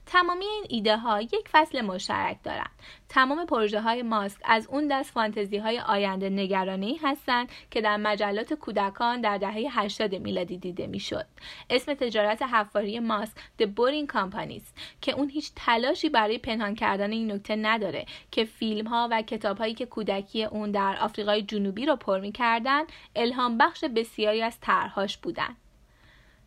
تمامی 0.06 0.44
این 0.44 0.64
ایده 0.68 0.96
ها 0.96 1.22
یک 1.22 1.48
فصل 1.52 1.80
مشترک 1.80 2.36
دارند. 2.42 2.70
تمام 3.08 3.46
پروژه 3.46 3.80
های 3.80 4.02
ماسک 4.02 4.40
از 4.44 4.66
اون 4.66 4.88
دست 4.88 5.10
فانتزی 5.10 5.58
های 5.58 5.78
آینده 5.80 6.30
نگرانی 6.30 7.00
هستند 7.02 7.48
که 7.70 7.80
در 7.80 7.96
مجلات 7.96 8.54
کودکان 8.54 9.20
در 9.20 9.38
دهه 9.38 9.66
80 9.70 10.14
میلادی 10.14 10.58
دیده 10.58 10.86
می‌شد. 10.86 11.26
اسم 11.70 11.94
تجارت 11.94 12.42
حفاری 12.42 12.98
ماسک 12.98 13.36
The 13.62 13.64
Boring 13.64 14.12
Companies 14.12 14.62
که 15.00 15.12
اون 15.12 15.28
هیچ 15.28 15.52
تلاشی 15.56 16.08
برای 16.08 16.38
پنهان 16.38 16.74
کردن 16.74 17.12
این 17.12 17.32
نکته 17.32 17.56
نداره 17.56 18.06
که 18.30 18.44
فیلم 18.44 18.86
ها 18.86 19.08
و 19.10 19.22
کتاب 19.22 19.58
هایی 19.58 19.74
که 19.74 19.86
کودکی 19.86 20.44
اون 20.44 20.70
در 20.70 20.96
آفریقای 21.00 21.42
جنوبی 21.42 21.86
رو 21.86 21.96
پر 21.96 22.20
می‌کردن 22.20 22.82
الهام 23.16 23.58
بخش 23.58 23.84
بسیاری 23.84 24.42
از 24.42 24.60
طرحهاش 24.60 25.16
بودند. 25.16 25.61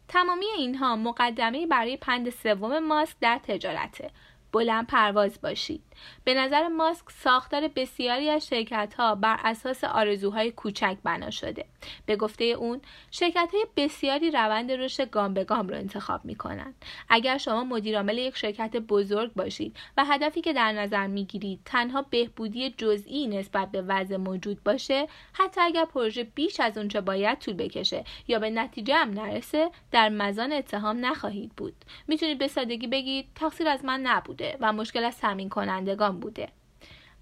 تمامی 0.08 0.46
اینها 0.58 0.96
مقدمه 0.96 1.68
برای 1.68 1.98
پند 1.98 2.30
سوم 2.30 2.80
ماسک 2.80 3.16
در 3.22 3.40
تجارته. 3.44 4.12
بلند 4.52 4.88
پرواز 4.88 5.42
باشید 5.42 5.82
به 6.24 6.34
نظر 6.34 6.68
ماسک 6.68 7.06
ساختار 7.10 7.68
بسیاری 7.68 8.30
از 8.30 8.48
شرکت 8.48 8.94
ها 8.98 9.16
بر 9.16 9.40
اساس 9.44 9.84
آرزوهای 9.84 10.52
کوچک 10.52 10.98
بنا 11.04 11.30
شده. 11.30 11.66
به 12.06 12.16
گفته 12.16 12.44
اون 12.44 12.82
شرکت 13.12 13.50
های 13.54 13.66
بسیاری 13.78 14.32
روند 14.32 14.72
رشد 14.72 15.10
گام 15.10 15.34
به 15.34 15.44
گام 15.44 15.68
رو 15.68 15.76
انتخاب 15.76 16.26
می 16.26 16.36
کنند. 16.36 16.86
اگر 17.10 17.38
شما 17.38 17.64
مدیرعامل 17.64 18.18
یک 18.18 18.38
شرکت 18.38 18.78
بزرگ 18.78 19.34
باشید 19.34 19.78
و 19.98 20.06
هدفی 20.06 20.42
که 20.42 20.54
در 20.54 20.72
نظر 20.72 21.08
می 21.08 21.26
گیرید 21.26 21.60
تنها 21.66 22.02
بهبودی 22.02 22.70
جزئی 22.78 23.28
نسبت 23.28 23.72
به 23.72 23.82
وضع 23.82 24.18
موجود 24.18 24.64
باشه 24.64 25.08
حتی 25.34 25.62
اگر 25.62 25.86
پروژه 25.86 26.24
بیش 26.24 26.60
از 26.60 26.78
اونچه 26.78 27.02
باید 27.02 27.40
طول 27.40 27.54
بکشه 27.54 28.04
یا 28.28 28.40
به 28.40 28.50
نتیجه 28.50 28.96
هم 28.96 29.10
نرسه 29.10 29.72
در 29.92 30.10
مزان 30.10 30.54
اتهام 30.54 31.06
نخواهید 31.06 31.52
بود 31.58 31.74
می‌تونید 32.08 32.38
به 32.38 32.48
سادگی 32.48 32.88
بگید 32.88 33.26
تقصیر 33.36 33.68
از 33.68 33.86
من 33.86 34.00
نبوده 34.02 34.45
و 34.60 34.74
مشکل 34.74 35.04
از 35.04 35.20
تامین 35.20 35.50
کنندگان 35.50 36.20
بوده. 36.20 36.50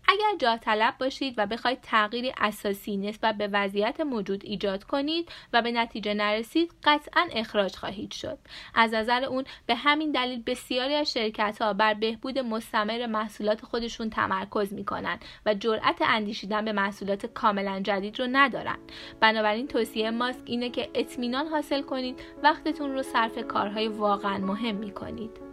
اگر 0.07 0.37
جا 0.39 0.57
طلب 0.57 0.97
باشید 0.99 1.33
و 1.37 1.45
بخواید 1.45 1.81
تغییری 1.81 2.33
اساسی 2.37 2.97
نسبت 2.97 3.35
به 3.35 3.47
وضعیت 3.47 4.01
موجود 4.01 4.45
ایجاد 4.45 4.83
کنید 4.83 5.29
و 5.53 5.61
به 5.61 5.71
نتیجه 5.71 6.13
نرسید 6.13 6.73
قطعا 6.83 7.27
اخراج 7.31 7.75
خواهید 7.75 8.11
شد. 8.11 8.37
از 8.75 8.93
نظر 8.93 9.23
اون 9.23 9.43
به 9.65 9.75
همین 9.75 10.11
دلیل 10.11 10.43
بسیاری 10.45 10.95
از 10.95 11.13
شرکت 11.13 11.61
ها 11.61 11.73
بر 11.73 11.93
بهبود 11.93 12.39
مستمر 12.39 13.05
محصولات 13.05 13.61
خودشون 13.61 14.09
تمرکز 14.09 14.73
می‌کنن 14.73 15.19
و 15.45 15.53
جرأت 15.53 16.01
اندیشیدن 16.01 16.65
به 16.65 16.71
محصولات 16.71 17.25
کاملا 17.25 17.79
جدید 17.79 18.19
رو 18.19 18.27
ندارن. 18.31 18.77
بنابراین 19.19 19.67
توصیه 19.67 20.11
ماسک 20.11 20.41
اینه 20.45 20.69
که 20.69 20.89
اطمینان 20.93 21.47
حاصل 21.47 21.81
کنید 21.81 22.19
وقتتون 22.43 22.93
رو 22.93 23.03
صرف 23.03 23.47
کارهای 23.47 23.87
واقعا 23.87 24.37
مهم 24.37 24.75
می‌کنید. 24.75 25.52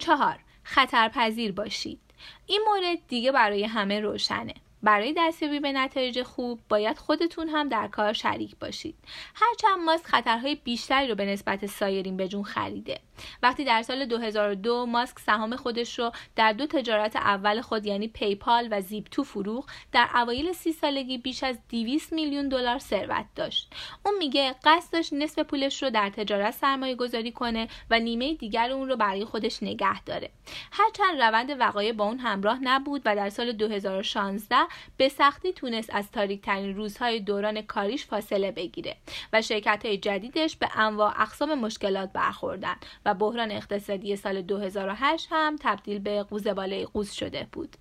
چهار 0.00 0.38
خطرپذیر 0.62 1.52
باشید. 1.52 2.00
این 2.46 2.60
مورد 2.66 2.98
دیگه 3.08 3.32
برای 3.32 3.64
همه 3.64 4.00
روشنه. 4.00 4.54
برای 4.82 5.14
دستیابی 5.16 5.60
به 5.60 5.72
نتایج 5.72 6.22
خوب 6.22 6.60
باید 6.68 6.98
خودتون 6.98 7.48
هم 7.48 7.68
در 7.68 7.88
کار 7.88 8.12
شریک 8.12 8.56
باشید. 8.56 8.94
هرچند 9.34 9.84
ماسک 9.86 10.06
خطرهای 10.06 10.54
بیشتری 10.54 11.08
رو 11.08 11.14
به 11.14 11.24
نسبت 11.24 11.66
سایرین 11.66 12.16
به 12.16 12.28
جون 12.28 12.42
خریده. 12.42 13.00
وقتی 13.42 13.64
در 13.64 13.82
سال 13.82 14.04
2002 14.04 14.86
ماسک 14.86 15.18
سهام 15.18 15.56
خودش 15.56 15.98
رو 15.98 16.12
در 16.36 16.52
دو 16.52 16.66
تجارت 16.66 17.16
اول 17.16 17.60
خود 17.60 17.86
یعنی 17.86 18.08
پیپال 18.08 18.68
و 18.70 18.80
زیپ 18.80 19.08
تو 19.10 19.24
فروخ 19.24 19.66
در 19.92 20.08
اوایل 20.14 20.52
سی 20.52 20.72
سالگی 20.72 21.18
بیش 21.18 21.44
از 21.44 21.58
200 21.68 22.12
میلیون 22.12 22.48
دلار 22.48 22.78
ثروت 22.78 23.26
داشت. 23.34 23.72
اون 24.06 24.14
میگه 24.18 24.54
قصد 24.64 24.92
داشت 24.92 25.12
نصف 25.12 25.38
پولش 25.38 25.82
رو 25.82 25.90
در 25.90 26.10
تجارت 26.10 26.54
سرمایه 26.54 26.94
گذاری 26.94 27.32
کنه 27.32 27.68
و 27.90 27.98
نیمه 27.98 28.34
دیگر 28.34 28.72
اون 28.72 28.88
رو 28.88 28.96
برای 28.96 29.24
خودش 29.24 29.62
نگه 29.62 30.02
داره. 30.02 30.30
هرچند 30.72 31.22
روند 31.22 31.60
وقایع 31.60 31.92
با 31.92 32.04
اون 32.04 32.18
همراه 32.18 32.58
نبود 32.62 33.02
و 33.04 33.16
در 33.16 33.28
سال 33.30 33.52
2016 33.52 34.56
به 34.96 35.08
سختی 35.08 35.52
تونست 35.52 35.90
از 35.92 36.10
تاریک 36.10 36.42
ترین 36.42 36.76
روزهای 36.76 37.20
دوران 37.20 37.62
کاریش 37.62 38.06
فاصله 38.06 38.52
بگیره 38.52 38.96
و 39.32 39.42
شرکت 39.42 39.86
های 39.86 39.98
جدیدش 39.98 40.56
به 40.56 40.78
انواع 40.78 41.20
اقسام 41.22 41.54
مشکلات 41.54 42.12
برخوردن 42.12 42.76
و 43.04 43.09
بحران 43.14 43.50
اقتصادی 43.50 44.16
سال 44.16 44.42
2008 44.42 45.28
هم 45.30 45.56
تبدیل 45.60 45.98
به 45.98 46.22
قوز 46.22 46.46
بالای 46.46 46.84
قوز 46.86 47.10
شده 47.10 47.46
بود. 47.52 47.76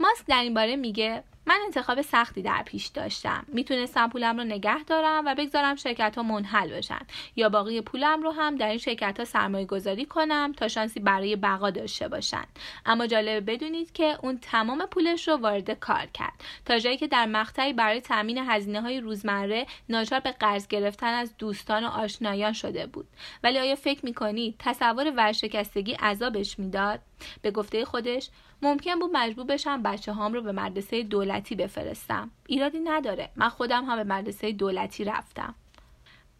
ماسک 0.00 0.26
در 0.26 0.42
این 0.42 0.54
باره 0.54 0.76
میگه 0.76 1.22
من 1.46 1.58
انتخاب 1.64 2.02
سختی 2.02 2.42
در 2.42 2.62
پیش 2.62 2.86
داشتم. 2.86 3.44
می‌تونستم 3.48 4.08
پولم 4.08 4.38
رو 4.38 4.44
نگه 4.44 4.84
دارم 4.84 5.26
و 5.26 5.34
بگذارم 5.34 5.76
شرکت 5.76 6.16
ها 6.16 6.22
منحل 6.22 6.70
بشن. 6.70 7.00
یا 7.36 7.48
باقی 7.48 7.80
پولم 7.80 8.22
رو 8.22 8.30
هم 8.30 8.56
در 8.56 8.68
این 8.68 8.78
شرکت 8.78 9.18
ها 9.18 9.24
سرمایه 9.24 9.66
گذاری 9.66 10.04
کنم 10.04 10.52
تا 10.56 10.68
شانسی 10.68 11.00
برای 11.00 11.36
بقا 11.36 11.70
داشته 11.70 12.08
باشن. 12.08 12.44
اما 12.86 13.06
جالب 13.06 13.50
بدونید 13.50 13.92
که 13.92 14.18
اون 14.22 14.38
تمام 14.38 14.86
پولش 14.86 15.28
رو 15.28 15.36
وارد 15.36 15.70
کار 15.70 16.06
کرد. 16.14 16.44
تا 16.64 16.78
جایی 16.78 16.96
که 16.96 17.06
در 17.06 17.26
مقطعی 17.26 17.72
برای 17.72 18.00
تامین 18.00 18.38
هزینه 18.38 18.80
های 18.80 19.00
روزمره 19.00 19.66
ناچار 19.88 20.20
به 20.20 20.32
قرض 20.32 20.66
گرفتن 20.66 21.14
از 21.14 21.36
دوستان 21.38 21.84
و 21.84 21.88
آشنایان 21.88 22.52
شده 22.52 22.86
بود. 22.86 23.08
ولی 23.42 23.58
آیا 23.58 23.74
فکر 23.74 24.04
می‌کنید 24.04 24.54
تصور 24.58 25.12
ورشکستگی 25.16 25.92
عذابش 25.92 26.58
می‌داد؟ 26.58 27.00
به 27.42 27.50
گفته 27.50 27.84
خودش 27.84 28.30
ممکن 28.62 28.98
بود 28.98 29.10
مجبور 29.12 29.46
بشم 29.46 29.82
بچه 29.82 30.12
هام 30.12 30.32
رو 30.32 30.42
به 30.42 30.52
مدرسه 30.52 31.02
دولتی 31.36 31.54
بفرستم. 31.54 32.30
ایرادی 32.46 32.78
نداره. 32.80 33.30
من 33.36 33.48
خودم 33.48 33.84
هم 33.84 33.96
به 33.96 34.14
مدرسه 34.14 34.52
دولتی 34.52 35.04
رفتم. 35.04 35.54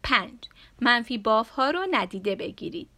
پنج. 0.03 0.33
منفی 0.81 1.17
باف 1.17 1.49
ها 1.49 1.69
رو 1.69 1.87
ندیده 1.91 2.35
بگیرید. 2.35 2.89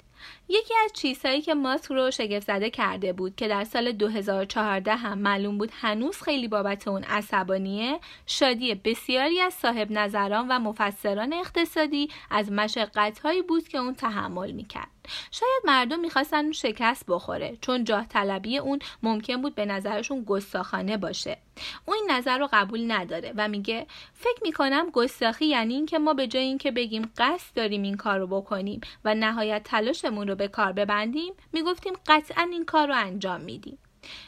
یکی 0.52 0.74
از 0.86 0.94
چیزهایی 0.94 1.42
که 1.42 1.54
ماسک 1.54 1.92
رو 1.92 2.12
شگفت 2.12 2.48
زده 2.48 2.70
کرده 2.70 3.14
بود 3.14 3.36
که 3.36 3.48
در 3.48 3.64
سال 3.64 3.92
2014 3.92 4.96
هم 4.96 5.18
معلوم 5.18 5.58
بود 5.58 5.72
هنوز 5.74 6.22
خیلی 6.22 6.48
بابت 6.48 6.88
اون 6.88 7.04
عصبانیه 7.04 8.00
شادی 8.26 8.76
بسیاری 8.76 9.42
از 9.42 9.54
صاحب 9.54 9.92
نظران 9.92 10.48
و 10.48 10.60
مفسران 10.60 11.34
اقتصادی 11.34 12.10
از 12.32 12.52
مشقت 12.52 13.22
بود 13.48 13.68
که 13.68 13.78
اون 13.78 13.96
تحمل 13.96 14.52
می‌کرد. 14.52 14.88
شاید 15.32 15.62
مردم 15.66 16.00
می‌خواستن 16.00 16.38
اون 16.38 16.52
شکست 16.52 17.06
بخوره 17.08 17.58
چون 17.62 17.84
جاه 17.84 18.08
طلبی 18.08 18.58
اون 18.58 18.80
ممکن 19.04 19.42
بود 19.42 19.56
به 19.56 19.66
نظرشون 19.66 20.24
گستاخانه 20.24 20.98
باشه. 20.98 21.38
اون 21.86 21.98
این 21.98 22.12
نظر 22.12 22.38
رو 22.38 22.50
قبول 22.54 22.92
نداره 22.92 23.34
و 23.38 23.48
میگه 23.48 23.88
فکر 24.14 24.40
می‌کنم 24.42 24.90
گستاخی 24.90 25.46
یعنی 25.46 25.74
اینکه 25.74 26.00
ما 26.00 26.14
به 26.14 26.28
جای 26.28 26.44
اینکه 26.44 26.72
بگیم 26.72 27.12
قصد 27.18 27.56
داریم 27.56 27.84
این 27.84 27.98
کار 27.98 28.20
رو 28.20 28.28
بکنیم 28.28 28.82
و 29.06 29.16
نهایت 29.16 29.64
تلاشمون 29.64 30.28
رو 30.28 30.36
به 30.40 30.48
کار 30.48 30.72
ببندیم 30.72 31.34
می‌گفتیم 31.54 31.94
قطعا 32.08 32.48
این 32.52 32.66
کار 32.66 32.88
رو 32.88 32.96
انجام 32.96 33.42
میدیم. 33.42 33.78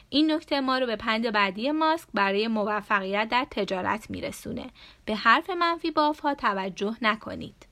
این 0.10 0.32
نکته 0.32 0.60
ما 0.62 0.78
رو 0.78 0.86
به 0.86 0.96
پند 0.96 1.32
بعدی 1.32 1.72
ماسک 1.72 2.08
برای 2.14 2.48
موفقیت 2.48 3.28
در 3.30 3.48
تجارت 3.52 4.10
میرسونه. 4.10 4.70
به 5.06 5.16
حرف 5.16 5.50
منفی 5.50 5.92
بافها 5.92 6.34
توجه 6.34 6.96
نکنید. 7.02 7.68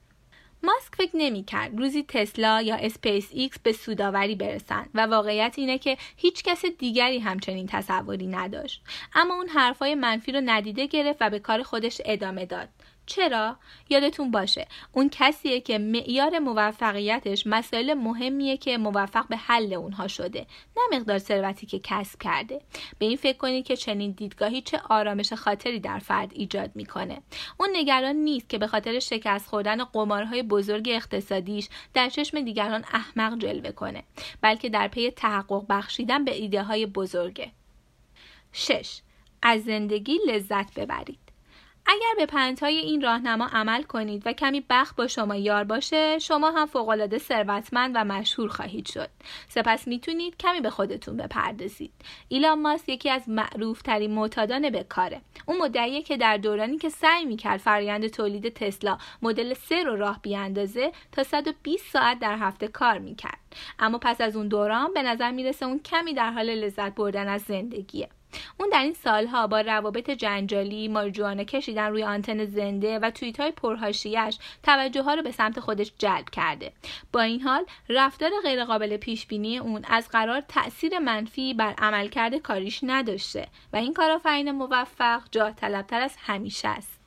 ماسک 0.64 0.96
فکر 0.96 1.12
نمی‌کرد 1.14 1.78
روزی 1.80 2.04
تسلا 2.04 2.62
یا 2.62 2.76
اسپیس 2.76 3.30
ایکس 3.32 3.60
به 3.60 3.72
سودآوری 3.72 4.36
برسن 4.36 4.86
و 4.94 5.06
واقعیت 5.06 5.54
اینه 5.58 5.78
که 5.78 5.98
هیچ 6.18 6.44
کس 6.44 6.66
دیگری 6.66 7.20
همچین 7.20 7.68
تصوری 7.68 8.28
نداشت. 8.28 8.84
اما 9.14 9.34
اون 9.34 9.48
حرفای 9.48 9.96
منفی 9.96 10.32
رو 10.32 10.42
ندیده 10.46 10.88
گرفت 10.88 11.22
و 11.22 11.30
به 11.30 11.40
کار 11.40 11.64
خودش 11.64 12.02
ادامه 12.06 12.46
داد. 12.46 12.70
چرا؟ 13.10 13.58
یادتون 13.90 14.32
باشه 14.32 14.68
اون 14.92 15.10
کسیه 15.12 15.62
که 15.62 15.78
معیار 15.78 16.40
موفقیتش 16.40 17.48
مسائل 17.48 17.94
مهمیه 17.94 18.58
که 18.58 18.78
موفق 18.78 19.28
به 19.28 19.38
حل 19.38 19.74
اونها 19.74 20.08
شده 20.08 20.46
نه 20.78 20.98
مقدار 20.98 21.18
ثروتی 21.18 21.66
که 21.66 21.80
کسب 21.84 22.20
کرده. 22.22 22.62
به 23.00 23.06
این 23.06 23.18
فکر 23.18 23.38
کنید 23.38 23.66
که 23.66 23.76
چنین 23.76 24.12
دیدگاهی 24.12 24.62
چه 24.62 24.82
آرامش 24.90 25.34
خاطری 25.34 25.80
در 25.80 26.00
فرد 26.00 26.32
ایجاد 26.34 26.72
می‌کنه. 26.76 27.22
اون 27.58 27.70
نگران 27.74 28.16
نیست 28.16 28.50
که 28.50 28.58
به 28.58 28.68
خاطر 28.68 29.00
شکست 29.00 29.48
خوردن 29.48 29.84
قمارهای 29.84 30.44
بزرگ 30.44 30.90
اقتصادیش 30.90 31.70
در 31.94 32.10
چشم 32.10 32.42
دیگران 32.42 32.86
احمق 32.94 33.40
جلوه 33.40 33.72
کنه 33.72 34.04
بلکه 34.42 34.70
در 34.70 34.88
پی 34.88 35.12
تحقق 35.12 35.66
بخشیدن 35.70 36.26
به 36.26 36.36
ایده 36.36 36.64
های 36.64 36.86
بزرگه. 36.86 37.52
6. 38.52 39.02
از 39.42 39.64
زندگی 39.64 40.20
لذت 40.28 40.74
ببرید. 40.74 41.29
اگر 41.92 42.14
به 42.18 42.26
پندهای 42.26 42.78
این 42.78 43.02
راهنما 43.02 43.50
عمل 43.54 43.84
کنید 43.84 44.24
و 44.26 44.34
کمی 44.34 44.66
بخت 44.70 44.96
با 44.96 45.08
شما 45.08 45.36
یار 45.36 45.64
باشه 45.64 46.20
شما 46.20 46.52
هم 46.52 46.66
فوقالعاده 46.66 47.18
ثروتمند 47.18 47.92
و 47.96 48.04
مشهور 48.04 48.50
خواهید 48.50 48.88
شد. 48.88 49.10
سپس 49.48 49.88
می‌تونید 49.88 50.38
کمی 50.38 50.62
به 50.62 50.70
خودتون 50.70 51.18
بپردازید. 51.18 51.92
ایلان 52.28 52.62
ماس 52.62 52.90
یکی 52.90 53.10
از 53.10 53.30
معروف 53.30 53.82
ترین 53.82 54.12
معتادان 54.12 54.70
به 54.70 54.84
کاره. 54.84 55.22
اون 55.46 55.58
مدعیه 55.58 56.02
که 56.02 56.18
در 56.18 56.38
دورانی 56.38 56.78
که 56.78 56.90
سعی 56.90 57.26
می‌کرد 57.26 57.60
فرایند 57.60 58.08
تولید 58.08 58.54
تسلا 58.54 58.98
مدل 59.22 59.54
سه 59.54 59.84
رو 59.84 59.96
راه 59.96 60.20
بیاندازه 60.22 60.92
تا 61.12 61.24
120 61.24 61.92
ساعت 61.94 62.20
در 62.20 62.38
هفته 62.38 62.68
کار 62.68 63.00
می‌کرد. 63.00 63.40
اما 63.80 63.98
پس 63.98 64.22
از 64.22 64.36
اون 64.36 64.48
دوران 64.48 64.94
به 64.94 65.04
نظر 65.04 65.32
می‌رسه 65.32 65.66
اون 65.66 65.80
کمی 65.80 66.14
در 66.14 66.32
حال 66.32 66.50
لذت 66.50 66.96
بردن 66.96 67.28
از 67.28 67.42
زندگیه. 67.42 68.10
اون 68.60 68.70
در 68.70 68.82
این 68.82 68.94
سالها 68.94 69.48
با 69.48 69.62
روابط 69.62 70.10
جنجالی 70.10 70.88
مارجوانه 70.88 71.46
کشیدن 71.46 71.90
روی 71.90 72.04
آنتن 72.04 72.46
زنده 72.46 73.00
و 73.00 73.12
توییت 73.12 73.40
های 73.40 73.52
پرهاشیش 73.52 74.38
توجه 74.64 75.02
ها 75.02 75.14
رو 75.14 75.22
به 75.22 75.32
سمت 75.32 75.60
خودش 75.60 75.92
جلب 75.98 76.30
کرده. 76.30 76.72
با 77.14 77.22
این 77.22 77.42
حال 77.42 77.66
رفتار 77.90 78.32
غیرقابل 78.44 78.98
پیش 78.98 79.26
بینی 79.26 79.58
اون 79.58 79.86
از 79.90 80.10
قرار 80.10 80.42
تاثیر 80.42 81.00
منفی 81.00 81.54
بر 81.54 81.74
عملکرد 81.78 82.36
کاریش 82.36 82.80
نداشته 82.84 83.48
و 83.74 83.78
این 83.78 83.94
کارآفرین 83.94 84.52
موفق 84.52 85.22
جاه 85.32 85.52
طلبتر 85.52 86.02
از 86.02 86.16
همیشه 86.20 86.68
است. 86.68 86.99